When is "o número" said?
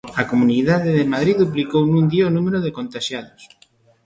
2.29-2.57